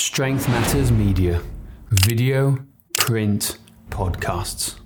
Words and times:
Strength 0.00 0.48
Matters 0.48 0.90
Media 0.90 1.42
video, 1.90 2.64
print, 2.96 3.58
podcasts. 3.90 4.80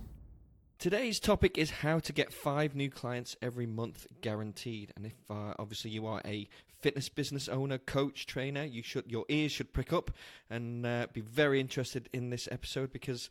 Today's 0.80 1.20
topic 1.20 1.56
is 1.56 1.70
how 1.70 2.00
to 2.00 2.12
get 2.12 2.32
five 2.32 2.74
new 2.74 2.90
clients 2.90 3.36
every 3.40 3.64
month 3.64 4.08
guaranteed. 4.22 4.92
And 4.96 5.06
if 5.06 5.14
uh, 5.30 5.54
obviously 5.56 5.92
you 5.92 6.04
are 6.08 6.20
a 6.24 6.48
fitness 6.80 7.08
business 7.08 7.48
owner, 7.48 7.78
coach, 7.78 8.26
trainer, 8.26 8.64
you 8.64 8.82
should 8.82 9.10
your 9.10 9.24
ears 9.28 9.52
should 9.52 9.72
prick 9.72 9.92
up 9.92 10.10
and 10.50 10.84
uh, 10.84 11.06
be 11.12 11.20
very 11.20 11.60
interested 11.60 12.08
in 12.12 12.30
this 12.30 12.48
episode 12.50 12.92
because 12.92 13.30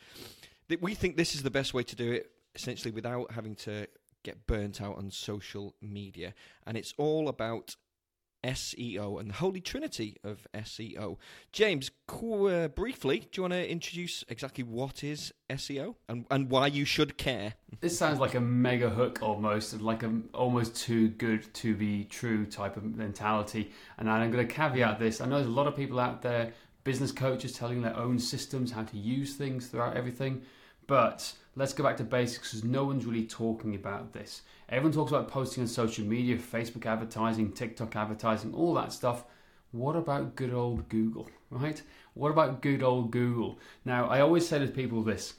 th- 0.70 0.82
we 0.82 0.96
think 0.96 1.18
this 1.18 1.36
is 1.36 1.44
the 1.44 1.52
best 1.52 1.74
way 1.74 1.84
to 1.84 1.98
do 1.98 2.14
it, 2.14 2.32
essentially 2.56 2.92
without 2.92 3.30
having 3.34 3.56
to 3.56 3.88
get 4.24 4.48
burnt 4.48 4.82
out 4.82 4.98
on 4.98 5.12
social 5.12 5.76
media. 5.82 6.34
And 6.66 6.78
it's 6.78 6.94
all 6.98 7.28
about 7.28 7.76
SEO 8.44 9.20
and 9.20 9.30
the 9.30 9.36
holy 9.36 9.62
trinity 9.62 10.18
of 10.24 10.48
SEO. 10.54 11.18
James, 11.52 11.92
uh, 12.10 12.68
briefly, 12.70 13.20
do 13.32 13.40
you 13.40 13.44
want 13.44 13.54
to 13.54 13.70
introduce 13.70 14.24
exactly 14.28 14.64
what 14.64 15.04
is 15.04 15.34
SEO 15.50 15.96
and, 16.10 16.26
and 16.30 16.50
why 16.50 16.68
you 16.68 16.86
should 16.86 17.18
care? 17.18 17.54
This 17.80 17.98
sounds 17.98 18.20
like 18.20 18.36
a 18.36 18.42
mega 18.42 18.90
hook 18.90 19.20
almost, 19.22 19.80
like 19.82 20.04
a 20.04 20.14
almost 20.34 20.76
too 20.76 21.10
good 21.10 21.52
to 21.56 21.76
be 21.76 22.06
true 22.06 22.46
type 22.46 22.78
of 22.78 22.84
mentality. 22.84 23.72
And 23.98 24.10
I'm 24.10 24.32
going 24.32 24.48
to 24.48 24.54
caveat 24.54 25.00
this. 25.00 25.22
I 25.22 25.26
know 25.26 25.36
there's 25.36 25.48
a 25.48 25.52
lot 25.52 25.68
of 25.68 25.76
people 25.76 26.00
out 26.00 26.22
there, 26.22 26.54
business 26.84 27.12
coaches 27.12 27.54
telling 27.54 27.82
their 27.82 27.96
own 27.96 28.20
systems 28.20 28.72
how 28.72 28.84
to 28.84 28.98
use 28.98 29.36
things 29.36 29.68
throughout 29.68 29.96
everything. 29.96 30.42
But 30.86 31.34
let's 31.56 31.74
go 31.74 31.84
back 31.84 31.98
to 31.98 32.04
basics 32.04 32.52
because 32.52 32.64
no 32.64 32.84
one's 32.84 33.06
really 33.06 33.26
talking 33.26 33.76
about 33.76 34.14
this. 34.14 34.42
Everyone 34.70 34.94
talks 34.94 35.12
about 35.12 35.28
posting 35.28 35.62
on 35.62 35.68
social 35.68 36.06
media, 36.06 36.38
Facebook 36.38 36.86
advertising, 36.86 37.52
TikTok 37.52 37.96
advertising, 37.96 38.54
all 38.54 38.74
that 38.76 38.92
stuff. 38.92 39.26
What 39.72 39.96
about 39.96 40.36
good 40.36 40.54
old 40.54 40.90
Google, 40.90 41.30
right? 41.50 41.82
What 42.14 42.30
about 42.30 42.62
good 42.62 42.84
old 42.84 43.12
Google? 43.12 43.60
Now, 43.86 44.08
I 44.08 44.22
always 44.22 44.48
say 44.48 44.60
to 44.60 44.68
people 44.68 45.04
this 45.04 45.36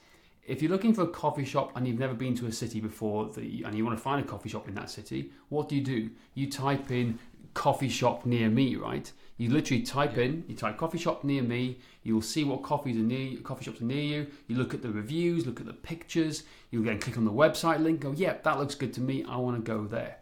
if 0.47 0.61
you're 0.61 0.71
looking 0.71 0.93
for 0.93 1.03
a 1.03 1.09
coffee 1.09 1.45
shop 1.45 1.73
and 1.75 1.89
you've 1.89 1.99
never 1.99 2.13
been 2.15 2.35
to 2.37 2.47
a 2.47 2.53
city 2.53 2.79
before 2.81 3.31
and 3.37 3.75
you 3.75 3.85
want 3.85 3.97
to 3.97 4.03
find 4.03 4.23
a 4.23 4.29
coffee 4.29 4.51
shop 4.51 4.69
in 4.69 4.75
that 4.75 4.91
city, 4.91 5.33
what 5.49 5.69
do 5.69 5.75
you 5.75 5.83
do? 5.83 6.11
You 6.35 6.51
type 6.51 6.91
in 6.91 7.19
coffee 7.55 7.89
shop 7.89 8.27
near 8.27 8.51
me, 8.51 8.77
right? 8.77 9.11
You 9.37 9.51
literally 9.51 9.83
type 9.83 10.17
yeah. 10.17 10.25
in, 10.25 10.45
you 10.47 10.55
type 10.55 10.77
coffee 10.77 10.99
shop 10.99 11.25
near 11.25 11.43
me, 11.43 11.79
you'll 12.03 12.23
see 12.23 12.45
what 12.45 12.63
coffees 12.63 12.97
are 12.97 13.01
near 13.01 13.39
coffee 13.41 13.65
shops 13.65 13.81
are 13.81 13.85
near 13.85 14.03
you. 14.03 14.27
You 14.47 14.57
look 14.57 14.75
at 14.75 14.83
the 14.83 14.91
reviews, 14.91 15.47
look 15.47 15.61
at 15.61 15.67
the 15.67 15.73
pictures, 15.73 16.45
you'll 16.71 16.85
then 16.85 17.01
click 17.01 17.17
on 17.17 17.25
the 17.25 17.33
website 17.33 17.83
link, 17.83 18.01
go, 18.01 18.11
yep, 18.13 18.19
yeah, 18.19 18.43
that 18.43 18.61
looks 18.61 18.75
good 18.75 18.93
to 18.95 19.01
me, 19.01 19.25
I 19.29 19.37
want 19.37 19.57
to 19.57 19.73
go 19.73 19.87
there. 19.87 20.19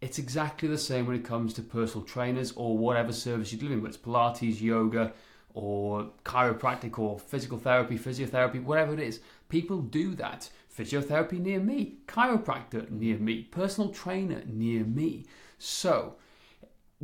It's 0.00 0.18
exactly 0.18 0.68
the 0.68 0.78
same 0.78 1.06
when 1.06 1.16
it 1.16 1.24
comes 1.24 1.54
to 1.54 1.62
personal 1.62 2.06
trainers 2.06 2.52
or 2.56 2.76
whatever 2.76 3.12
service 3.12 3.52
you're 3.52 3.58
delivering, 3.58 3.82
whether 3.82 3.94
it's 3.94 4.02
Pilates, 4.02 4.60
yoga, 4.60 5.12
or 5.54 6.10
chiropractic 6.24 6.98
or 6.98 7.18
physical 7.18 7.58
therapy, 7.58 7.98
physiotherapy, 7.98 8.62
whatever 8.62 8.92
it 8.92 9.00
is. 9.00 9.20
People 9.48 9.80
do 9.80 10.14
that. 10.16 10.50
Physiotherapy 10.76 11.38
near 11.38 11.60
me, 11.60 11.98
chiropractor 12.08 12.90
near 12.90 13.16
me, 13.16 13.42
personal 13.42 13.90
trainer 13.90 14.42
near 14.46 14.82
me. 14.84 15.24
So, 15.58 16.16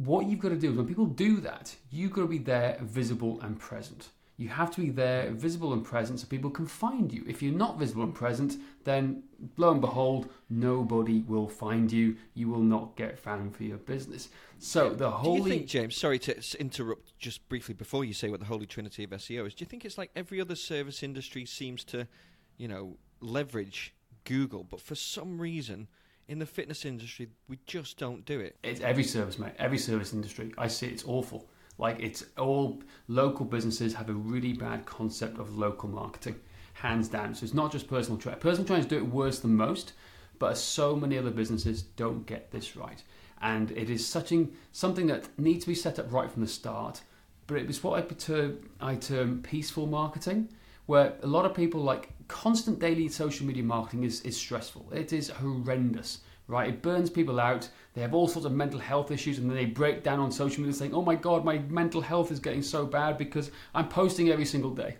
what 0.04 0.26
you've 0.26 0.40
got 0.40 0.50
to 0.50 0.56
do 0.56 0.70
is 0.70 0.76
when 0.76 0.86
people 0.86 1.06
do 1.06 1.40
that, 1.40 1.74
you've 1.90 2.12
got 2.12 2.22
to 2.22 2.28
be 2.28 2.38
there, 2.38 2.78
visible 2.80 3.40
and 3.42 3.58
present. 3.58 4.08
You 4.38 4.48
have 4.48 4.70
to 4.70 4.80
be 4.80 4.88
there, 4.88 5.30
visible 5.32 5.74
and 5.74 5.84
present, 5.84 6.20
so 6.20 6.26
people 6.26 6.48
can 6.48 6.64
find 6.64 7.12
you. 7.12 7.22
If 7.28 7.42
you're 7.42 7.52
not 7.52 7.78
visible 7.78 8.04
and 8.04 8.14
present, 8.14 8.56
then 8.84 9.24
lo 9.58 9.70
and 9.70 9.82
behold, 9.82 10.30
nobody 10.48 11.20
will 11.20 11.46
find 11.46 11.92
you. 11.92 12.16
You 12.32 12.48
will 12.48 12.62
not 12.62 12.96
get 12.96 13.18
found 13.18 13.54
for 13.54 13.64
your 13.64 13.76
business. 13.76 14.30
So 14.58 14.88
the 14.94 15.10
holy. 15.10 15.40
Do 15.40 15.44
you 15.44 15.50
think, 15.50 15.66
James? 15.68 15.96
Sorry 15.96 16.18
to 16.20 16.42
interrupt 16.58 17.18
just 17.18 17.46
briefly 17.50 17.74
before 17.74 18.02
you 18.02 18.14
say 18.14 18.30
what 18.30 18.40
the 18.40 18.46
holy 18.46 18.64
trinity 18.64 19.04
of 19.04 19.10
SEO 19.10 19.46
is. 19.46 19.52
Do 19.52 19.62
you 19.62 19.66
think 19.66 19.84
it's 19.84 19.98
like 19.98 20.10
every 20.16 20.40
other 20.40 20.56
service 20.56 21.02
industry 21.02 21.44
seems 21.44 21.84
to, 21.84 22.08
you 22.56 22.68
know, 22.68 22.96
leverage 23.20 23.94
Google, 24.24 24.64
but 24.64 24.80
for 24.80 24.94
some 24.94 25.38
reason 25.38 25.88
in 26.30 26.38
the 26.38 26.46
fitness 26.46 26.84
industry, 26.84 27.28
we 27.48 27.58
just 27.66 27.98
don't 27.98 28.24
do 28.24 28.38
it. 28.38 28.56
It's 28.62 28.80
every 28.80 29.02
service, 29.02 29.36
mate. 29.36 29.52
Every 29.58 29.78
service 29.78 30.12
industry. 30.12 30.54
I 30.56 30.68
see 30.68 30.86
it's 30.86 31.02
awful. 31.04 31.48
Like 31.76 31.98
it's 31.98 32.24
all 32.38 32.80
local 33.08 33.44
businesses 33.44 33.94
have 33.94 34.08
a 34.08 34.12
really 34.12 34.52
bad 34.52 34.86
concept 34.86 35.40
of 35.40 35.58
local 35.58 35.88
marketing, 35.88 36.36
hands 36.74 37.08
down. 37.08 37.34
So 37.34 37.42
it's 37.42 37.52
not 37.52 37.72
just 37.72 37.88
personal 37.88 38.16
trainers. 38.16 38.40
Personal 38.40 38.64
trainers 38.64 38.86
do 38.86 38.96
it 38.96 39.06
worse 39.08 39.40
than 39.40 39.56
most, 39.56 39.92
but 40.38 40.56
so 40.56 40.94
many 40.94 41.18
other 41.18 41.32
businesses 41.32 41.82
don't 41.82 42.24
get 42.26 42.52
this 42.52 42.76
right. 42.76 43.02
And 43.42 43.72
it 43.72 43.90
is 43.90 44.06
such 44.06 44.30
a, 44.30 44.46
something 44.70 45.08
that 45.08 45.36
needs 45.36 45.64
to 45.64 45.70
be 45.70 45.74
set 45.74 45.98
up 45.98 46.12
right 46.12 46.30
from 46.30 46.42
the 46.42 46.48
start. 46.48 47.00
But 47.48 47.56
it 47.56 47.66
was 47.66 47.82
what 47.82 47.98
I 47.98 48.02
term, 48.14 48.70
I 48.80 48.94
term 48.94 49.42
peaceful 49.42 49.88
marketing, 49.88 50.50
where 50.90 51.14
a 51.22 51.26
lot 51.28 51.44
of 51.44 51.54
people 51.54 51.80
like 51.80 52.08
constant 52.26 52.80
daily 52.80 53.08
social 53.08 53.46
media 53.46 53.62
marketing 53.62 54.02
is, 54.02 54.20
is 54.22 54.36
stressful. 54.36 54.84
It 54.92 55.12
is 55.12 55.30
horrendous, 55.30 56.18
right? 56.48 56.68
It 56.68 56.82
burns 56.82 57.08
people 57.08 57.38
out. 57.38 57.68
They 57.94 58.00
have 58.00 58.12
all 58.12 58.26
sorts 58.26 58.44
of 58.44 58.50
mental 58.50 58.80
health 58.80 59.12
issues 59.12 59.38
and 59.38 59.48
then 59.48 59.56
they 59.56 59.66
break 59.66 60.02
down 60.02 60.18
on 60.18 60.32
social 60.32 60.62
media 60.62 60.74
saying, 60.74 60.92
oh 60.92 61.02
my 61.02 61.14
God, 61.14 61.44
my 61.44 61.58
mental 61.68 62.00
health 62.00 62.32
is 62.32 62.40
getting 62.40 62.60
so 62.60 62.84
bad 62.84 63.18
because 63.18 63.52
I'm 63.72 63.86
posting 63.86 64.30
every 64.30 64.44
single 64.44 64.72
day. 64.72 64.96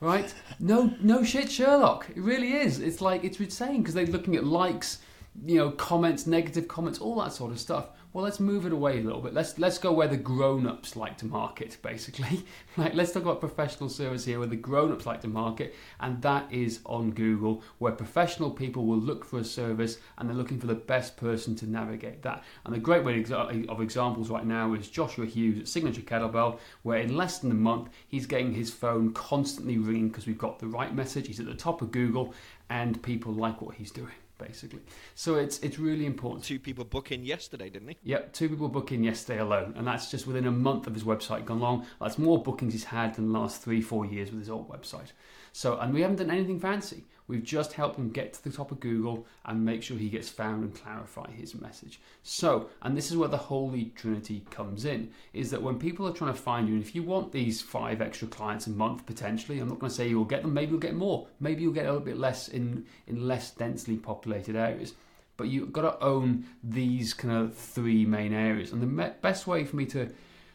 Right? 0.00 0.32
No, 0.58 0.94
no 1.02 1.22
shit, 1.22 1.50
Sherlock. 1.50 2.06
It 2.16 2.22
really 2.22 2.54
is. 2.54 2.80
It's 2.80 3.02
like, 3.02 3.22
it's 3.22 3.38
insane 3.38 3.82
because 3.82 3.92
they're 3.92 4.06
looking 4.06 4.34
at 4.36 4.44
likes, 4.44 5.00
you 5.44 5.58
know, 5.58 5.70
comments, 5.70 6.26
negative 6.26 6.68
comments, 6.68 6.98
all 6.98 7.20
that 7.20 7.32
sort 7.32 7.52
of 7.52 7.60
stuff. 7.60 7.88
Well 8.12 8.24
let's 8.24 8.40
move 8.40 8.64
it 8.64 8.72
away 8.72 8.98
a 8.98 9.02
little 9.02 9.20
bit. 9.20 9.34
Let's 9.34 9.58
let's 9.58 9.76
go 9.76 9.92
where 9.92 10.08
the 10.08 10.16
grown-ups 10.16 10.96
like 10.96 11.18
to 11.18 11.26
market 11.26 11.76
basically. 11.82 12.44
Like 12.78 12.94
let's 12.94 13.12
talk 13.12 13.22
about 13.22 13.40
professional 13.40 13.90
service 13.90 14.24
here 14.24 14.38
where 14.38 14.48
the 14.48 14.56
grown-ups 14.56 15.06
like 15.06 15.20
to 15.22 15.28
market 15.28 15.74
and 16.00 16.20
that 16.22 16.50
is 16.52 16.80
on 16.84 17.10
google 17.10 17.62
where 17.78 17.92
professional 17.92 18.50
people 18.50 18.86
will 18.86 18.98
look 18.98 19.24
for 19.24 19.38
a 19.38 19.44
service 19.44 19.98
and 20.16 20.28
they're 20.28 20.36
looking 20.36 20.58
for 20.58 20.66
the 20.66 20.74
best 20.74 21.16
person 21.18 21.54
to 21.56 21.66
navigate 21.66 22.22
that. 22.22 22.42
And 22.64 22.74
a 22.74 22.78
great 22.78 23.04
way 23.04 23.22
of 23.68 23.80
examples 23.80 24.30
right 24.30 24.46
now 24.46 24.72
is 24.72 24.88
joshua 24.88 25.26
hughes 25.26 25.58
at 25.58 25.68
signature 25.68 26.02
kettlebell 26.02 26.58
where 26.82 27.00
in 27.00 27.16
less 27.16 27.38
than 27.38 27.50
a 27.50 27.54
month 27.54 27.90
he's 28.08 28.26
getting 28.26 28.52
his 28.52 28.70
phone 28.70 29.12
constantly 29.12 29.76
ringing 29.76 30.08
because 30.08 30.26
we've 30.26 30.38
got 30.38 30.58
the 30.58 30.68
right 30.68 30.94
message. 30.94 31.26
He's 31.26 31.40
at 31.40 31.46
the 31.46 31.54
top 31.54 31.82
of 31.82 31.90
google 31.90 32.34
and 32.70 33.02
people 33.02 33.32
like 33.32 33.60
what 33.60 33.74
he's 33.74 33.90
doing 33.90 34.14
basically. 34.38 34.80
So 35.14 35.36
it's 35.36 35.58
it's 35.60 35.78
really 35.78 36.06
important. 36.06 36.44
Two 36.44 36.58
people 36.58 36.84
book 36.84 37.12
in 37.12 37.24
yesterday, 37.24 37.68
didn't 37.70 37.88
he? 37.88 37.96
Yep, 38.04 38.32
two 38.32 38.48
people 38.48 38.68
book 38.68 38.92
in 38.92 39.02
yesterday 39.02 39.40
alone, 39.40 39.74
and 39.76 39.86
that's 39.86 40.10
just 40.10 40.26
within 40.26 40.46
a 40.46 40.50
month 40.50 40.86
of 40.86 40.94
his 40.94 41.04
website 41.04 41.44
gone 41.44 41.60
long. 41.60 41.86
That's 42.00 42.18
more 42.18 42.42
bookings 42.42 42.72
he's 42.72 42.84
had 42.84 43.14
than 43.14 43.32
the 43.32 43.38
last 43.38 43.62
three, 43.62 43.80
four 43.80 44.06
years 44.06 44.30
with 44.30 44.40
his 44.40 44.50
old 44.50 44.68
website. 44.68 45.12
So, 45.52 45.78
and 45.78 45.94
we 45.94 46.02
haven't 46.02 46.16
done 46.16 46.30
anything 46.30 46.60
fancy. 46.60 47.04
We've 47.28 47.42
just 47.42 47.72
helped 47.72 47.98
him 47.98 48.10
get 48.10 48.34
to 48.34 48.44
the 48.44 48.50
top 48.50 48.70
of 48.70 48.78
Google 48.78 49.26
and 49.44 49.64
make 49.64 49.82
sure 49.82 49.96
he 49.96 50.08
gets 50.08 50.28
found 50.28 50.62
and 50.62 50.74
clarify 50.74 51.30
his 51.30 51.54
message. 51.54 52.00
So, 52.22 52.68
and 52.82 52.96
this 52.96 53.10
is 53.10 53.16
where 53.16 53.28
the 53.28 53.36
Holy 53.36 53.86
Trinity 53.96 54.44
comes 54.50 54.84
in, 54.84 55.10
is 55.32 55.50
that 55.50 55.62
when 55.62 55.78
people 55.78 56.06
are 56.06 56.12
trying 56.12 56.32
to 56.32 56.38
find 56.38 56.68
you, 56.68 56.74
and 56.74 56.82
if 56.82 56.94
you 56.94 57.02
want 57.02 57.32
these 57.32 57.60
five 57.60 58.00
extra 58.00 58.28
clients 58.28 58.68
a 58.68 58.70
month 58.70 59.06
potentially, 59.06 59.58
I'm 59.58 59.68
not 59.68 59.80
going 59.80 59.90
to 59.90 59.96
say 59.96 60.08
you'll 60.08 60.24
get 60.24 60.42
them, 60.42 60.54
maybe 60.54 60.70
you'll 60.70 60.80
get 60.80 60.94
more, 60.94 61.26
maybe 61.40 61.62
you'll 61.62 61.72
get 61.72 61.86
a 61.86 61.92
little 61.92 62.04
bit 62.04 62.18
less 62.18 62.48
in, 62.48 62.86
in 63.06 63.26
less 63.26 63.50
densely 63.50 63.96
populated 63.96 64.54
areas. 64.54 64.94
But 65.36 65.48
you've 65.48 65.72
got 65.72 65.82
to 65.82 66.04
own 66.04 66.46
these 66.62 67.12
kind 67.12 67.34
of 67.34 67.54
three 67.54 68.06
main 68.06 68.32
areas. 68.32 68.72
And 68.72 68.80
the 68.80 69.14
best 69.20 69.46
way 69.46 69.64
for 69.64 69.76
me 69.76 69.84
to, 69.86 70.10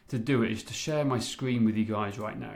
to 0.07 0.17
do 0.17 0.41
it 0.41 0.51
is 0.51 0.63
to 0.63 0.73
share 0.73 1.05
my 1.05 1.19
screen 1.19 1.65
with 1.65 1.75
you 1.75 1.85
guys 1.85 2.17
right 2.17 2.39
now. 2.39 2.55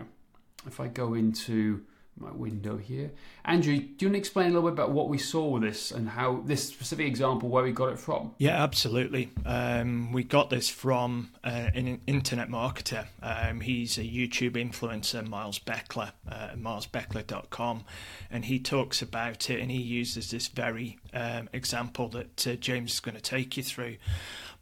If 0.66 0.80
I 0.80 0.88
go 0.88 1.14
into 1.14 1.84
my 2.18 2.32
window 2.32 2.78
here. 2.78 3.12
Andrew, 3.44 3.78
do 3.78 3.82
you 4.00 4.08
want 4.08 4.14
to 4.14 4.18
explain 4.18 4.52
a 4.52 4.54
little 4.54 4.70
bit 4.70 4.74
about 4.74 4.92
what 4.92 5.10
we 5.10 5.18
saw 5.18 5.48
with 5.50 5.64
this 5.64 5.92
and 5.92 6.10
how 6.10 6.42
this 6.46 6.68
specific 6.68 7.06
example, 7.08 7.50
where 7.50 7.64
we 7.64 7.72
got 7.72 7.90
it 7.90 8.00
from? 8.00 8.34
Yeah, 8.38 8.64
absolutely. 8.64 9.32
Um, 9.46 10.14
we 10.14 10.24
got 10.24 10.50
this 10.50 10.70
from 10.70 11.32
uh, 11.44 11.70
an 11.74 12.00
internet 12.08 12.50
marketer. 12.50 13.08
Um, 13.22 13.60
he's 13.60 13.98
a 13.98 14.04
YouTube 14.04 14.54
influencer, 14.54 15.28
Miles 15.28 15.60
Beckler, 15.60 16.12
uh, 16.30 16.50
milesbeckler.com, 16.56 17.84
and 18.32 18.46
he 18.46 18.60
talks 18.60 19.02
about 19.02 19.50
it 19.50 19.60
and 19.60 19.70
he 19.70 19.82
uses 19.82 20.32
this 20.32 20.48
very 20.48 20.98
um, 21.14 21.50
example 21.52 22.08
that 22.10 22.48
uh, 22.48 22.56
James 22.56 22.94
is 22.94 23.00
going 23.02 23.16
to 23.16 23.22
take 23.22 23.58
you 23.58 23.64
through 23.64 23.98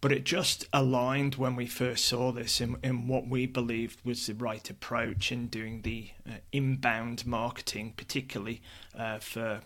but 0.04 0.12
it 0.12 0.26
just 0.26 0.68
aligned 0.74 1.36
when 1.36 1.56
we 1.56 1.66
first 1.66 2.04
saw 2.04 2.30
this 2.34 2.60
in, 2.60 2.76
in 2.84 3.08
what 3.08 3.26
we 3.26 3.46
believed 3.46 3.98
was 4.04 4.28
the 4.28 4.34
right 4.34 4.70
approach 4.70 5.32
in 5.32 5.48
doing 5.48 5.82
the 5.84 6.10
uh, 6.28 6.34
inbound 6.52 7.26
marketing, 7.26 7.94
particularly 7.96 8.62
uh, 9.00 9.18
for 9.20 9.62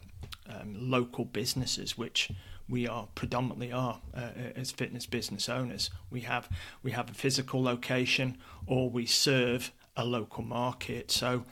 um, 0.47 0.75
local 0.77 1.25
businesses, 1.25 1.97
which 1.97 2.29
we 2.69 2.87
are 2.87 3.07
predominantly 3.15 3.71
are 3.71 3.99
uh, 4.13 4.29
as 4.55 4.69
fitness 4.69 5.07
business 5.07 5.49
owners. 5.49 5.89
We 6.11 6.21
have 6.21 6.47
we 6.83 6.91
have 6.91 7.09
a 7.09 7.15
physical 7.15 7.63
location, 7.63 8.37
or 8.67 8.91
we 8.91 9.07
serve 9.07 9.71
a 9.95 10.05
local 10.05 10.43
market. 10.43 11.09
So 11.09 11.45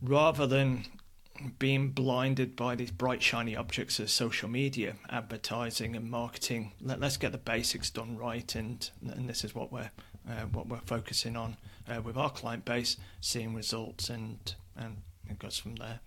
rather 0.00 0.46
than 0.46 0.84
being 1.58 1.90
blinded 1.90 2.56
by 2.56 2.74
these 2.74 2.90
bright 2.90 3.22
shiny 3.22 3.56
objects 3.56 3.98
of 3.98 4.10
social 4.10 4.48
media 4.48 4.96
advertising 5.10 5.96
and 5.96 6.10
marketing 6.10 6.72
let, 6.80 7.02
us 7.02 7.16
get 7.16 7.32
the 7.32 7.38
basics 7.38 7.90
done 7.90 8.16
right 8.16 8.54
and 8.54 8.90
and 9.02 9.28
this 9.28 9.44
is 9.44 9.54
what 9.54 9.72
we're 9.72 9.90
uh, 10.28 10.46
what 10.52 10.68
we're 10.68 10.80
focusing 10.86 11.36
on 11.36 11.56
uh, 11.88 12.00
with 12.02 12.16
our 12.16 12.30
client 12.30 12.64
base, 12.64 12.96
seeing 13.20 13.54
results, 13.54 14.10
and 14.10 14.54
and 14.76 14.98
it 15.28 15.38
goes 15.38 15.58
from 15.58 15.76
there. 15.76 16.00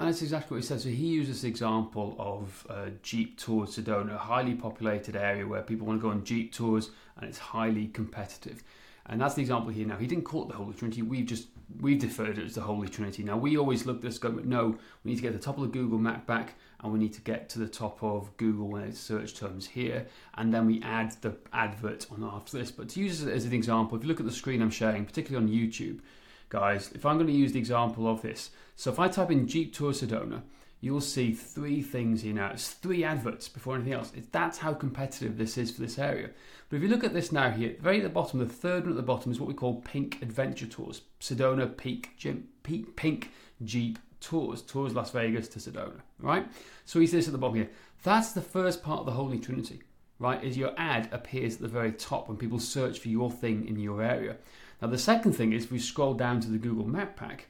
And 0.00 0.08
that's 0.08 0.22
exactly 0.22 0.56
what 0.56 0.62
he 0.62 0.66
says. 0.66 0.82
So 0.82 0.88
he 0.88 1.06
uses 1.06 1.42
the 1.42 1.48
example 1.48 2.16
of 2.18 2.66
uh, 2.68 2.90
Jeep 3.02 3.38
Tours 3.38 3.76
Sedona, 3.76 4.14
a 4.14 4.18
highly 4.18 4.54
populated 4.54 5.14
area 5.14 5.46
where 5.46 5.62
people 5.62 5.86
want 5.86 6.00
to 6.00 6.02
go 6.02 6.10
on 6.10 6.24
Jeep 6.24 6.52
tours 6.52 6.90
and 7.16 7.28
it's 7.28 7.38
highly 7.38 7.86
competitive. 7.88 8.64
And 9.06 9.20
that's 9.20 9.34
the 9.34 9.40
example 9.40 9.72
here 9.72 9.86
now. 9.86 9.96
He 9.96 10.06
didn't 10.06 10.24
call 10.24 10.44
it 10.44 10.48
the 10.48 10.54
Holy 10.54 10.74
Trinity. 10.74 11.02
We've 11.02 11.26
just 11.26 11.48
we've 11.80 11.98
deferred 11.98 12.38
it 12.38 12.44
as 12.44 12.54
the 12.54 12.60
Holy 12.60 12.88
Trinity. 12.88 13.22
Now 13.22 13.36
we 13.36 13.56
always 13.56 13.86
look 13.86 13.96
at 13.96 14.02
this 14.02 14.18
going, 14.18 14.48
no, 14.48 14.76
we 15.02 15.10
need 15.10 15.16
to 15.16 15.22
get 15.22 15.32
the 15.32 15.38
top 15.38 15.56
of 15.56 15.62
the 15.62 15.68
Google 15.68 15.98
map 15.98 16.26
pack 16.26 16.54
and 16.80 16.92
we 16.92 16.98
need 16.98 17.12
to 17.14 17.20
get 17.20 17.48
to 17.50 17.58
the 17.58 17.68
top 17.68 18.02
of 18.02 18.36
Google 18.36 18.68
when 18.68 18.82
it's 18.82 18.98
search 18.98 19.34
terms 19.34 19.66
here, 19.68 20.06
and 20.34 20.52
then 20.52 20.66
we 20.66 20.82
add 20.82 21.12
the 21.22 21.36
advert 21.52 22.06
on 22.10 22.24
after 22.24 22.58
this. 22.58 22.70
But 22.70 22.88
to 22.90 23.00
use 23.00 23.22
it 23.22 23.32
as 23.32 23.44
an 23.44 23.52
example, 23.52 23.96
if 23.96 24.02
you 24.02 24.08
look 24.08 24.20
at 24.20 24.26
the 24.26 24.32
screen 24.32 24.60
I'm 24.60 24.70
sharing, 24.70 25.04
particularly 25.04 25.46
on 25.46 25.52
YouTube, 25.52 26.00
guys, 26.48 26.90
if 26.92 27.06
I'm 27.06 27.16
going 27.16 27.28
to 27.28 27.32
use 27.32 27.52
the 27.52 27.60
example 27.60 28.08
of 28.08 28.20
this, 28.22 28.50
so 28.74 28.90
if 28.90 28.98
I 28.98 29.08
type 29.08 29.30
in 29.30 29.46
Jeep 29.46 29.72
Tour 29.72 29.92
Sedona, 29.92 30.42
you'll 30.82 31.00
see 31.00 31.32
three 31.32 31.80
things 31.80 32.22
here 32.22 32.34
now. 32.34 32.50
It's 32.50 32.72
three 32.72 33.04
adverts 33.04 33.48
before 33.48 33.76
anything 33.76 33.94
else. 33.94 34.12
It's, 34.14 34.26
that's 34.32 34.58
how 34.58 34.74
competitive 34.74 35.38
this 35.38 35.56
is 35.56 35.70
for 35.70 35.80
this 35.80 35.98
area. 35.98 36.30
But 36.68 36.76
if 36.76 36.82
you 36.82 36.88
look 36.88 37.04
at 37.04 37.14
this 37.14 37.30
now 37.30 37.50
here, 37.50 37.76
very 37.80 37.98
at 37.98 38.02
the 38.02 38.08
bottom, 38.08 38.40
the 38.40 38.46
third 38.46 38.82
one 38.82 38.90
at 38.90 38.96
the 38.96 39.02
bottom 39.02 39.30
is 39.30 39.38
what 39.38 39.46
we 39.46 39.54
call 39.54 39.80
Pink 39.80 40.20
Adventure 40.20 40.66
Tours. 40.66 41.02
Sedona 41.20 41.74
Peak, 41.74 42.10
Jim, 42.18 42.48
Peak 42.64 42.96
Pink 42.96 43.30
Jeep 43.64 44.00
Tours. 44.20 44.60
Tours 44.60 44.92
Las 44.92 45.12
Vegas 45.12 45.46
to 45.48 45.60
Sedona, 45.60 46.00
right? 46.18 46.46
So 46.84 46.98
he 46.98 47.06
says 47.06 47.28
at 47.28 47.32
the 47.32 47.38
bottom 47.38 47.56
here, 47.56 47.70
that's 48.02 48.32
the 48.32 48.42
first 48.42 48.82
part 48.82 49.00
of 49.00 49.06
the 49.06 49.12
Holy 49.12 49.38
Trinity, 49.38 49.82
right? 50.18 50.42
Is 50.42 50.56
your 50.56 50.74
ad 50.76 51.08
appears 51.12 51.54
at 51.54 51.60
the 51.60 51.68
very 51.68 51.92
top 51.92 52.28
when 52.28 52.36
people 52.36 52.58
search 52.58 52.98
for 52.98 53.08
your 53.08 53.30
thing 53.30 53.68
in 53.68 53.78
your 53.78 54.02
area. 54.02 54.36
Now 54.80 54.88
the 54.88 54.98
second 54.98 55.34
thing 55.34 55.52
is 55.52 55.64
if 55.64 55.70
we 55.70 55.78
scroll 55.78 56.14
down 56.14 56.40
to 56.40 56.48
the 56.48 56.58
Google 56.58 56.88
Map 56.88 57.14
Pack, 57.14 57.46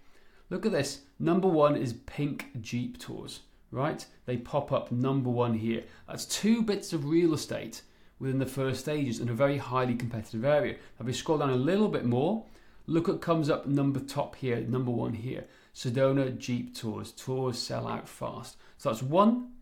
Look 0.53 0.67
at 0.67 0.73
this. 0.73 1.01
Number 1.19 1.49
one 1.49 1.77
is 1.77 1.95
pink 1.95 2.49
Jeep 2.61 2.99
tours, 2.99 3.41
right? 3.71 4.05
They 4.27 4.37
pop 4.37 4.71
up 4.71 4.93
number 4.93 5.31
one 5.31 5.55
here. 5.55 5.85
That's 6.07 6.27
two 6.27 6.61
bits 6.61 6.93
of 6.93 7.07
real 7.07 7.33
estate 7.33 7.81
within 8.19 8.39
the 8.39 8.45
first 8.45 8.81
stages 8.81 9.19
in 9.19 9.31
a 9.31 9.33
very 9.33 9.57
highly 9.57 9.95
competitive 9.95 10.45
area. 10.45 10.77
If 11.01 11.07
we 11.07 11.15
scroll 11.15 11.39
down 11.39 11.49
a 11.49 11.57
little 11.57 11.89
bit 11.89 12.05
more, 12.05 12.45
look 12.87 13.09
what 13.09 13.23
comes 13.23 13.49
up 13.49 13.67
number 13.67 13.99
top 13.99 14.37
here, 14.37 14.61
number 14.61 14.91
one 14.91 15.15
here. 15.15 15.47
Sedona 15.75 16.37
Jeep 16.37 16.77
Tours. 16.77 17.13
Tours 17.13 17.59
sell 17.59 17.89
out 17.89 18.07
fast. 18.07 18.59
So 18.77 18.91
that's 18.91 19.03
one, 19.03 19.53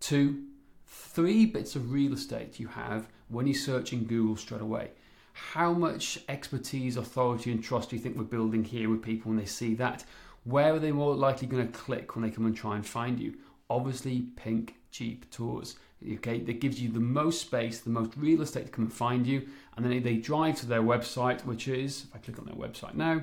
two, 0.00 0.44
three 0.86 1.44
bits 1.44 1.76
of 1.76 1.92
real 1.92 2.14
estate 2.14 2.58
you 2.58 2.68
have 2.68 3.08
when 3.28 3.46
you 3.46 3.52
search 3.52 3.92
in 3.92 4.04
Google 4.04 4.36
straight 4.36 4.62
away 4.62 4.92
how 5.32 5.72
much 5.72 6.18
expertise, 6.28 6.96
authority, 6.96 7.50
and 7.50 7.62
trust 7.62 7.90
do 7.90 7.96
you 7.96 8.02
think 8.02 8.16
we're 8.16 8.24
building 8.24 8.64
here 8.64 8.90
with 8.90 9.02
people 9.02 9.30
when 9.30 9.38
they 9.38 9.46
see 9.46 9.74
that? 9.74 10.04
Where 10.44 10.74
are 10.74 10.78
they 10.78 10.92
more 10.92 11.14
likely 11.14 11.46
going 11.46 11.66
to 11.66 11.78
click 11.78 12.14
when 12.14 12.22
they 12.22 12.30
come 12.30 12.46
and 12.46 12.56
try 12.56 12.76
and 12.76 12.86
find 12.86 13.18
you? 13.18 13.34
Obviously, 13.70 14.26
Pink 14.36 14.76
Jeep 14.90 15.30
Tours. 15.30 15.76
Okay, 16.14 16.40
that 16.40 16.60
gives 16.60 16.80
you 16.80 16.90
the 16.90 16.98
most 16.98 17.40
space, 17.40 17.78
the 17.80 17.90
most 17.90 18.12
real 18.16 18.42
estate 18.42 18.66
to 18.66 18.72
come 18.72 18.84
and 18.84 18.92
find 18.92 19.26
you, 19.26 19.46
and 19.76 19.84
then 19.84 20.02
they 20.02 20.16
drive 20.16 20.56
to 20.56 20.66
their 20.66 20.82
website, 20.82 21.44
which 21.44 21.68
is 21.68 22.06
if 22.08 22.16
I 22.16 22.18
click 22.18 22.38
on 22.40 22.44
their 22.44 22.56
website 22.56 22.94
now, 22.94 23.22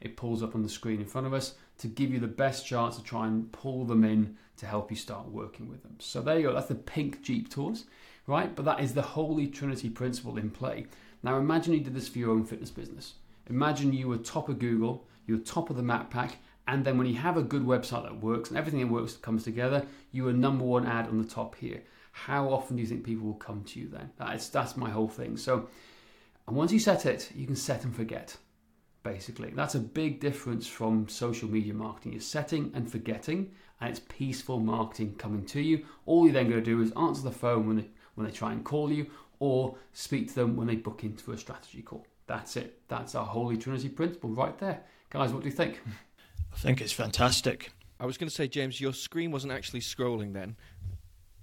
it 0.00 0.16
pulls 0.16 0.42
up 0.42 0.54
on 0.54 0.62
the 0.62 0.68
screen 0.68 1.00
in 1.00 1.06
front 1.06 1.26
of 1.26 1.32
us 1.32 1.54
to 1.78 1.88
give 1.88 2.12
you 2.12 2.20
the 2.20 2.26
best 2.26 2.66
chance 2.66 2.96
to 2.96 3.02
try 3.02 3.26
and 3.26 3.50
pull 3.52 3.84
them 3.86 4.04
in 4.04 4.36
to 4.58 4.66
help 4.66 4.90
you 4.90 4.96
start 4.96 5.30
working 5.30 5.68
with 5.68 5.82
them. 5.82 5.96
So 5.98 6.20
there 6.20 6.38
you 6.38 6.48
go. 6.48 6.54
That's 6.54 6.66
the 6.66 6.74
Pink 6.74 7.22
Jeep 7.22 7.48
Tours, 7.48 7.86
right? 8.26 8.54
But 8.54 8.66
that 8.66 8.80
is 8.80 8.92
the 8.92 9.02
Holy 9.02 9.46
Trinity 9.46 9.88
principle 9.88 10.36
in 10.36 10.50
play. 10.50 10.86
Now 11.22 11.36
imagine 11.36 11.74
you 11.74 11.80
did 11.80 11.94
this 11.94 12.08
for 12.08 12.18
your 12.18 12.30
own 12.30 12.44
fitness 12.44 12.70
business. 12.70 13.14
Imagine 13.48 13.92
you 13.92 14.08
were 14.08 14.18
top 14.18 14.48
of 14.48 14.58
Google, 14.58 15.06
you 15.26 15.36
were 15.36 15.42
top 15.42 15.70
of 15.70 15.76
the 15.76 15.82
map 15.82 16.10
pack, 16.10 16.36
and 16.66 16.84
then 16.84 16.98
when 16.98 17.06
you 17.06 17.16
have 17.16 17.36
a 17.36 17.42
good 17.42 17.64
website 17.64 18.04
that 18.04 18.20
works 18.20 18.48
and 18.48 18.58
everything 18.58 18.80
that 18.80 18.92
works 18.92 19.16
comes 19.16 19.44
together, 19.44 19.86
you 20.12 20.28
are 20.28 20.32
number 20.32 20.64
one 20.64 20.86
ad 20.86 21.08
on 21.08 21.18
the 21.20 21.28
top 21.28 21.56
here. 21.56 21.82
How 22.12 22.48
often 22.48 22.76
do 22.76 22.82
you 22.82 22.88
think 22.88 23.04
people 23.04 23.26
will 23.26 23.34
come 23.34 23.64
to 23.64 23.80
you 23.80 23.88
then? 23.88 24.10
That's 24.18 24.48
that's 24.48 24.76
my 24.76 24.90
whole 24.90 25.08
thing. 25.08 25.36
So 25.36 25.68
and 26.46 26.56
once 26.56 26.72
you 26.72 26.80
set 26.80 27.06
it, 27.06 27.30
you 27.34 27.46
can 27.46 27.56
set 27.56 27.84
and 27.84 27.94
forget. 27.94 28.36
Basically, 29.02 29.50
that's 29.50 29.76
a 29.76 29.80
big 29.80 30.20
difference 30.20 30.66
from 30.66 31.08
social 31.08 31.48
media 31.48 31.72
marketing. 31.72 32.12
You're 32.12 32.20
setting 32.20 32.72
and 32.74 32.90
forgetting, 32.90 33.52
and 33.80 33.90
it's 33.90 34.00
peaceful 34.08 34.58
marketing 34.58 35.14
coming 35.14 35.46
to 35.46 35.60
you. 35.60 35.86
All 36.06 36.24
you're 36.24 36.32
then 36.32 36.50
going 36.50 36.62
to 36.62 36.70
do 36.70 36.82
is 36.82 36.92
answer 36.96 37.22
the 37.22 37.30
phone 37.30 37.66
when 37.66 37.76
they, 37.76 37.88
when 38.16 38.26
they 38.26 38.32
try 38.32 38.52
and 38.52 38.64
call 38.64 38.92
you, 38.92 39.06
or 39.40 39.74
speak 39.92 40.28
to 40.28 40.34
them 40.36 40.54
when 40.54 40.68
they 40.68 40.76
book 40.76 41.02
into 41.02 41.32
a 41.32 41.38
strategy 41.38 41.82
call. 41.82 42.06
That's 42.26 42.56
it. 42.56 42.80
That's 42.86 43.16
our 43.16 43.26
Holy 43.26 43.56
Trinity 43.56 43.88
principle 43.88 44.30
right 44.30 44.56
there. 44.58 44.84
Guys, 45.10 45.32
what 45.32 45.42
do 45.42 45.48
you 45.48 45.54
think? 45.54 45.80
I 46.52 46.56
think 46.56 46.80
it's 46.80 46.92
fantastic. 46.92 47.72
I 47.98 48.06
was 48.06 48.16
going 48.16 48.28
to 48.28 48.34
say, 48.34 48.46
James, 48.46 48.80
your 48.80 48.92
screen 48.92 49.32
wasn't 49.32 49.52
actually 49.52 49.80
scrolling 49.80 50.32
then. 50.32 50.56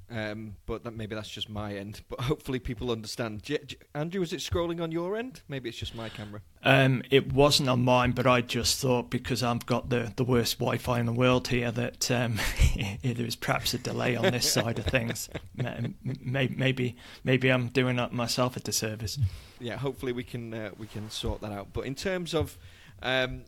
Um, 0.10 0.56
but 0.66 0.86
that, 0.86 0.96
maybe 0.96 1.16
that's 1.16 1.30
just 1.30 1.50
my 1.50 1.76
end. 1.76 2.02
But 2.08 2.22
hopefully 2.22 2.60
people 2.60 2.92
understand. 2.92 3.44
J- 3.44 3.60
J- 3.66 3.78
Andrew, 3.94 4.22
is 4.22 4.32
it 4.32 4.40
scrolling 4.40 4.82
on 4.82 4.92
your 4.92 5.18
end? 5.18 5.42
Maybe 5.48 5.68
it's 5.70 5.78
just 5.78 5.96
my 5.96 6.08
camera. 6.10 6.42
Um, 6.64 7.04
it 7.12 7.34
wasn't 7.34 7.70
on 7.70 7.84
mine, 7.84 8.12
but 8.12 8.26
I 8.26 8.42
just 8.42 8.80
thought 8.82 9.10
because 9.10 9.44
I've 9.44 9.66
got 9.66 9.90
the, 9.90 10.14
the 10.16 10.24
worst 10.24 10.60
Wi-Fi 10.60 11.00
in 11.00 11.06
the 11.06 11.14
world 11.14 11.50
here 11.50 11.72
that 11.72 12.10
um, 12.10 12.40
there 13.04 13.26
is 13.26 13.36
perhaps 13.36 13.74
a 13.74 13.78
delay 13.78 14.16
on 14.16 14.32
this 14.32 14.52
side 14.52 14.80
of 14.80 14.86
things. 14.86 15.30
Maybe 16.04 16.96
maybe 17.24 17.50
I'm 17.50 17.68
doing 17.68 18.00
myself 18.12 18.58
a 18.58 18.60
disservice. 18.60 19.20
Yeah, 19.60 19.78
hopefully 19.78 20.12
we 20.12 20.24
can 20.24 20.54
uh, 20.54 20.72
we 20.78 20.88
can 20.88 21.10
sort 21.10 21.42
that 21.42 21.52
out. 21.52 21.74
But 21.74 21.86
in 21.86 21.96
terms 21.96 22.34
of 22.34 22.58
um, 23.02 23.44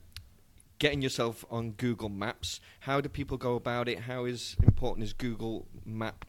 getting 0.80 1.02
yourself 1.02 1.46
on 1.50 1.72
Google 1.72 2.10
Maps, 2.10 2.60
how 2.82 3.02
do 3.02 3.10
people 3.10 3.38
go 3.38 3.56
about 3.56 3.88
it? 3.88 4.00
How 4.02 4.26
is 4.26 4.56
important 4.64 5.04
is 5.04 5.14
Google 5.14 5.68
Map 5.86 6.26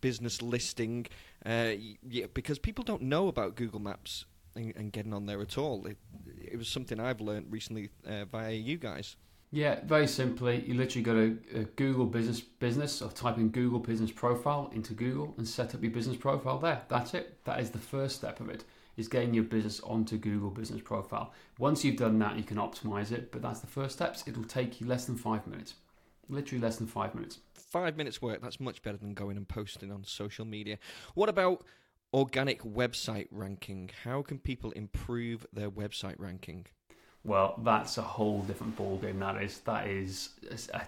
business 0.00 0.42
listing, 0.42 1.06
uh, 1.44 1.72
yeah, 2.08 2.26
because 2.34 2.58
people 2.58 2.84
don't 2.84 3.02
know 3.02 3.28
about 3.28 3.54
Google 3.54 3.80
Maps 3.80 4.24
and, 4.54 4.74
and 4.76 4.92
getting 4.92 5.14
on 5.14 5.26
there 5.26 5.40
at 5.40 5.56
all. 5.56 5.86
It, 5.86 5.96
it, 6.40 6.56
was 6.56 6.68
something 6.68 7.00
I've 7.00 7.20
learned 7.20 7.46
recently 7.50 7.90
uh, 8.06 8.24
via 8.26 8.52
you 8.52 8.76
guys. 8.76 9.16
Yeah, 9.50 9.80
very 9.84 10.06
simply, 10.06 10.62
you 10.66 10.74
literally 10.74 11.02
go 11.02 11.14
to 11.14 11.60
uh, 11.60 11.64
Google 11.76 12.04
Business 12.04 12.40
Business 12.40 13.00
or 13.00 13.10
type 13.10 13.38
in 13.38 13.48
Google 13.48 13.78
Business 13.78 14.10
Profile 14.10 14.70
into 14.74 14.92
Google 14.92 15.34
and 15.38 15.48
set 15.48 15.74
up 15.74 15.82
your 15.82 15.90
business 15.90 16.18
profile 16.18 16.58
there. 16.58 16.82
That's 16.88 17.14
it. 17.14 17.42
That 17.44 17.60
is 17.60 17.70
the 17.70 17.78
first 17.78 18.16
step 18.16 18.40
of 18.40 18.50
it. 18.50 18.64
Is 18.98 19.08
getting 19.08 19.32
your 19.32 19.44
business 19.44 19.80
onto 19.80 20.18
Google 20.18 20.50
Business 20.50 20.82
Profile. 20.82 21.32
Once 21.56 21.84
you've 21.84 21.96
done 21.96 22.18
that, 22.18 22.36
you 22.36 22.42
can 22.42 22.56
optimize 22.56 23.12
it, 23.12 23.30
but 23.30 23.40
that's 23.40 23.60
the 23.60 23.66
first 23.68 23.94
steps. 23.94 24.24
It'll 24.26 24.42
take 24.42 24.80
you 24.80 24.88
less 24.88 25.04
than 25.04 25.16
five 25.16 25.46
minutes. 25.46 25.74
Literally 26.28 26.62
less 26.62 26.76
than 26.76 26.86
five 26.86 27.14
minutes. 27.14 27.38
Five 27.54 27.96
minutes 27.96 28.20
work, 28.20 28.40
that's 28.42 28.60
much 28.60 28.82
better 28.82 28.96
than 28.96 29.14
going 29.14 29.36
and 29.36 29.48
posting 29.48 29.90
on 29.90 30.04
social 30.04 30.44
media. 30.44 30.78
What 31.14 31.28
about 31.28 31.64
organic 32.12 32.62
website 32.62 33.28
ranking? 33.30 33.90
How 34.04 34.22
can 34.22 34.38
people 34.38 34.70
improve 34.72 35.46
their 35.52 35.70
website 35.70 36.16
ranking? 36.18 36.66
Well, 37.24 37.60
that's 37.62 37.98
a 37.98 38.02
whole 38.02 38.42
different 38.42 38.76
ballgame. 38.76 39.18
That 39.20 39.42
is 39.42 39.58
that 39.60 39.86
is 39.86 40.30
a, 40.72 40.82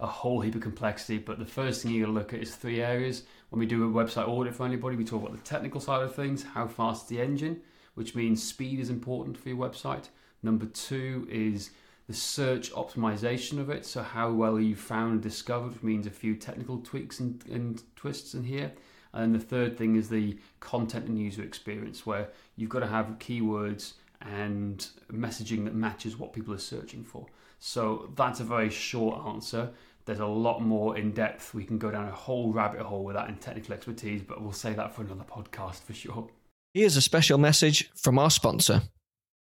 a, 0.00 0.06
whole 0.06 0.40
heap 0.40 0.54
of 0.54 0.60
complexity. 0.60 1.18
But 1.18 1.38
the 1.38 1.46
first 1.46 1.82
thing 1.82 1.92
you 1.92 2.02
got 2.02 2.06
to 2.06 2.12
look 2.12 2.34
at 2.34 2.40
is 2.40 2.54
three 2.54 2.80
areas. 2.80 3.24
When 3.50 3.58
we 3.58 3.66
do 3.66 3.84
a 3.88 4.04
website 4.04 4.28
audit 4.28 4.54
for 4.54 4.66
anybody, 4.66 4.96
we 4.96 5.04
talk 5.04 5.22
about 5.22 5.36
the 5.36 5.42
technical 5.42 5.80
side 5.80 6.02
of 6.02 6.14
things. 6.14 6.42
How 6.42 6.68
fast 6.68 7.04
is 7.04 7.08
the 7.08 7.20
engine, 7.20 7.62
which 7.94 8.14
means 8.14 8.42
speed 8.42 8.78
is 8.78 8.90
important 8.90 9.36
for 9.36 9.48
your 9.48 9.58
website. 9.58 10.08
Number 10.42 10.66
two 10.66 11.26
is 11.30 11.70
the 12.12 12.18
search 12.18 12.70
optimization 12.72 13.58
of 13.58 13.70
it. 13.70 13.86
So 13.86 14.02
how 14.02 14.30
well 14.30 14.60
you 14.60 14.76
found 14.76 15.12
and 15.12 15.22
discovered, 15.22 15.82
means 15.82 16.06
a 16.06 16.10
few 16.10 16.34
technical 16.34 16.78
tweaks 16.78 17.20
and, 17.20 17.42
and 17.50 17.82
twists 17.96 18.34
in 18.34 18.44
here. 18.44 18.72
And 19.14 19.34
the 19.34 19.38
third 19.38 19.78
thing 19.78 19.96
is 19.96 20.10
the 20.10 20.38
content 20.60 21.06
and 21.06 21.18
user 21.18 21.42
experience, 21.42 22.04
where 22.04 22.28
you've 22.56 22.68
got 22.68 22.80
to 22.80 22.86
have 22.86 23.06
keywords 23.18 23.94
and 24.20 24.86
messaging 25.10 25.64
that 25.64 25.74
matches 25.74 26.18
what 26.18 26.34
people 26.34 26.52
are 26.52 26.58
searching 26.58 27.02
for. 27.02 27.26
So 27.58 28.10
that's 28.14 28.40
a 28.40 28.44
very 28.44 28.68
short 28.68 29.26
answer. 29.26 29.70
There's 30.04 30.20
a 30.20 30.26
lot 30.26 30.60
more 30.60 30.98
in 30.98 31.12
depth. 31.12 31.54
We 31.54 31.64
can 31.64 31.78
go 31.78 31.90
down 31.90 32.08
a 32.08 32.12
whole 32.12 32.52
rabbit 32.52 32.80
hole 32.80 33.04
with 33.04 33.16
that 33.16 33.28
in 33.30 33.36
technical 33.36 33.72
expertise, 33.74 34.20
but 34.22 34.42
we'll 34.42 34.52
say 34.52 34.74
that 34.74 34.94
for 34.94 35.02
another 35.02 35.24
podcast 35.24 35.82
for 35.82 35.94
sure. 35.94 36.28
Here's 36.74 36.96
a 36.96 37.02
special 37.02 37.38
message 37.38 37.90
from 37.94 38.18
our 38.18 38.30
sponsor. 38.30 38.82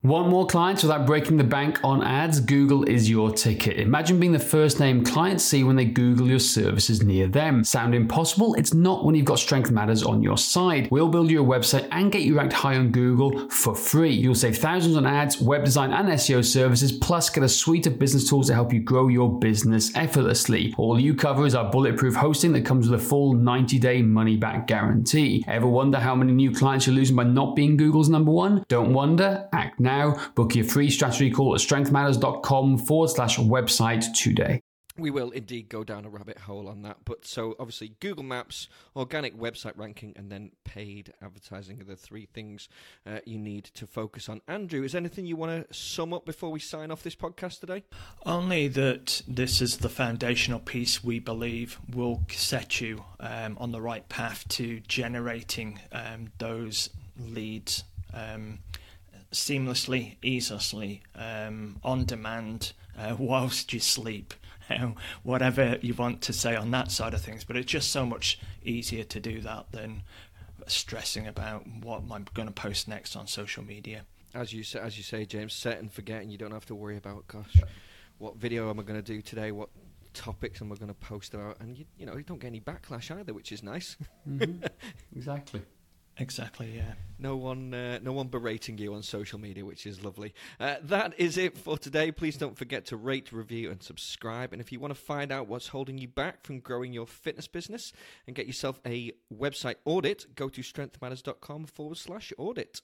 Want 0.03 0.29
more 0.29 0.48
clients 0.48 0.81
without 0.81 1.05
breaking 1.05 1.38
the 1.38 1.43
bank 1.43 1.79
on 1.84 2.01
ads? 2.01 2.39
Google 2.39 2.86
is 2.86 3.08
your 3.08 3.29
ticket. 3.29 3.77
Imagine 3.77 4.20
being 4.20 4.31
the 4.31 4.39
first 4.39 4.79
name 4.79 5.05
clients 5.05 5.43
see 5.43 5.63
when 5.63 5.75
they 5.75 5.86
Google 5.86 6.27
your 6.27 6.39
services 6.39 7.03
near 7.03 7.27
them. 7.27 7.63
Sound 7.63 7.93
impossible? 7.93 8.55
It's 8.55 8.74
not 8.74 9.05
when 9.05 9.13
you've 9.13 9.25
got 9.25 9.38
Strength 9.38 9.70
Matters 9.70 10.01
on 10.01 10.24
your 10.24 10.39
side. 10.39 10.88
We'll 10.89 11.08
build 11.08 11.29
you 11.29 11.43
a 11.43 11.46
website 11.46 11.88
and 11.91 12.12
get 12.12 12.24
you 12.24 12.36
ranked 12.36 12.53
high 12.53 12.77
on 12.77 12.89
Google 12.89 13.48
for 13.50 13.75
free. 13.75 14.10
You'll 14.10 14.34
save 14.34 14.58
thousands 14.58 14.98
on 14.98 15.05
ads, 15.05 15.39
web 15.39 15.63
design, 15.63 15.93
and 15.93 16.10
SEO 16.10 16.43
services, 16.43 16.91
plus 16.91 17.29
get 17.29 17.43
a 17.43 17.50
suite 17.50 17.86
of 17.86 18.00
business 18.00 18.27
tools 18.27 18.48
to 18.48 18.55
help 18.55 18.74
you 18.74 18.79
grow 18.79 19.08
your 19.08 19.38
business 19.38 19.96
effortlessly. 19.96 20.74
All 20.79 21.00
you 21.00 21.13
cover 21.13 21.46
is 21.46 21.53
our 21.53 21.70
bulletproof 21.70 22.15
hosting 22.15 22.53
that 22.53 22.65
comes 22.65 22.89
with 22.89 23.00
a 23.00 23.03
full 23.03 23.34
90 23.34 23.77
day 23.77 24.01
money 24.01 24.36
back 24.36 24.65
guarantee. 24.65 25.46
Ever 25.48 25.67
wonder 25.67 26.00
how 26.00 26.15
many 26.15 26.34
new 26.34 26.51
clients 26.51 26.88
you're 26.88 26.96
losing 26.96 27.15
by 27.15 27.25
not 27.25 27.55
being 27.55 27.77
Google's 27.77 28.10
number 28.10 28.31
one? 28.31 28.65
Don't 28.67 28.93
wonder, 28.93 29.48
act 29.53 29.79
now 29.79 29.90
now. 29.91 30.19
Book 30.36 30.55
your 30.55 30.65
free 30.65 30.89
strategy 30.89 31.29
call 31.29 31.53
at 31.53 31.62
strengthmatters.com 31.62 32.77
forward 32.79 33.10
slash 33.10 33.38
website 33.38 34.05
today 34.13 34.62
we 34.98 35.10
will 35.10 35.31
indeed 35.31 35.69
go 35.69 35.83
down 35.83 36.05
a 36.05 36.10
rabbit 36.10 36.38
hole 36.38 36.67
on 36.67 36.83
that. 36.83 36.98
But 37.05 37.25
so 37.25 37.55
obviously, 37.60 37.95
Google 38.00 38.24
Maps, 38.24 38.67
organic 38.95 39.38
website 39.38 39.77
ranking, 39.77 40.13
and 40.15 40.31
then 40.31 40.51
paid 40.63 41.13
advertising 41.21 41.81
are 41.81 41.86
the 41.86 41.95
three 41.95 42.25
things 42.25 42.69
uh, 43.05 43.19
you 43.25 43.38
need 43.38 43.65
to 43.65 43.88
focus 43.88 44.29
on. 44.29 44.41
Andrew, 44.48 44.83
is 44.83 44.95
anything 44.95 45.25
you 45.25 45.36
want 45.36 45.67
to 45.67 45.74
sum 45.74 46.13
up 46.13 46.25
before 46.25 46.51
we 46.51 46.60
sign 46.60 46.91
off 46.91 47.03
this 47.03 47.15
podcast 47.15 47.60
today? 47.60 47.83
Only 48.25 48.67
that 48.69 49.21
this 49.27 49.62
is 49.62 49.77
the 49.77 49.89
foundational 49.89 50.60
piece 50.60 51.03
we 51.03 51.19
believe 51.19 51.79
will 51.93 52.21
set 52.29 52.81
you 52.81 53.03
um, 53.19 53.57
on 53.60 53.71
the 53.71 53.81
right 53.81 54.07
path 54.10 54.48
to 54.50 54.79
generating 54.81 55.79
um, 55.91 56.31
those 56.38 56.89
leads. 57.17 57.83
Um, 58.13 58.60
seamlessly, 59.31 60.17
easily, 60.21 61.03
um, 61.15 61.77
on 61.83 62.05
demand, 62.05 62.73
uh, 62.97 63.15
whilst 63.19 63.73
you 63.73 63.79
sleep 63.79 64.33
know, 64.77 64.95
whatever 65.23 65.77
you 65.81 65.93
want 65.93 66.21
to 66.21 66.33
say 66.33 66.55
on 66.55 66.71
that 66.71 66.91
side 66.91 67.13
of 67.13 67.21
things. 67.21 67.43
But 67.43 67.57
it's 67.57 67.71
just 67.71 67.91
so 67.91 68.05
much 68.05 68.39
easier 68.63 69.03
to 69.05 69.19
do 69.19 69.41
that 69.41 69.71
than 69.71 70.03
stressing 70.67 71.27
about 71.27 71.67
what 71.67 72.03
I'm 72.11 72.25
going 72.33 72.47
to 72.47 72.53
post 72.53 72.88
next 72.88 73.15
on 73.15 73.27
social 73.27 73.63
media. 73.63 74.05
As 74.33 74.53
you 74.53 74.63
say, 74.63 74.79
as 74.79 74.97
you 74.97 75.03
say, 75.03 75.25
James, 75.25 75.53
set 75.53 75.79
and 75.79 75.91
forget, 75.91 76.21
and 76.21 76.31
you 76.31 76.38
don't 76.38 76.51
have 76.51 76.65
to 76.67 76.75
worry 76.75 76.97
about, 76.97 77.27
gosh, 77.27 77.61
what 78.17 78.38
video 78.38 78.69
am 78.69 78.79
I 78.79 78.83
going 78.83 79.01
to 79.01 79.01
do 79.01 79.21
today? 79.21 79.51
What 79.51 79.69
topics 80.13 80.61
am 80.61 80.71
I 80.71 80.75
going 80.75 80.88
to 80.88 80.93
post 80.93 81.33
about? 81.33 81.59
And 81.59 81.77
you, 81.77 81.85
you 81.97 82.05
know, 82.05 82.15
you 82.15 82.23
don't 82.23 82.39
get 82.39 82.47
any 82.47 82.61
backlash 82.61 83.11
either, 83.11 83.33
which 83.33 83.51
is 83.51 83.61
nice. 83.61 83.97
Mm-hmm. 84.29 84.65
exactly. 85.15 85.61
Exactly. 86.21 86.71
Yeah. 86.75 86.93
No 87.17 87.35
one, 87.35 87.73
uh, 87.73 87.99
no 88.01 88.13
one 88.13 88.27
berating 88.27 88.77
you 88.77 88.93
on 88.93 89.03
social 89.03 89.39
media, 89.39 89.65
which 89.65 89.85
is 89.85 90.03
lovely. 90.03 90.33
Uh, 90.59 90.75
that 90.83 91.13
is 91.17 91.37
it 91.37 91.57
for 91.57 91.77
today. 91.77 92.11
Please 92.11 92.37
don't 92.37 92.57
forget 92.57 92.85
to 92.87 92.97
rate, 92.97 93.31
review, 93.31 93.71
and 93.71 93.81
subscribe. 93.81 94.53
And 94.53 94.61
if 94.61 94.71
you 94.71 94.79
want 94.79 94.93
to 94.93 94.99
find 94.99 95.31
out 95.31 95.47
what's 95.47 95.67
holding 95.67 95.97
you 95.97 96.07
back 96.07 96.43
from 96.43 96.59
growing 96.59 96.93
your 96.93 97.07
fitness 97.07 97.47
business 97.47 97.91
and 98.27 98.35
get 98.35 98.47
yourself 98.47 98.79
a 98.85 99.11
website 99.33 99.75
audit, 99.85 100.35
go 100.35 100.47
to 100.49 100.61
strengthmatters.com 100.61 101.65
forward 101.65 101.97
slash 101.97 102.31
audit. 102.37 102.81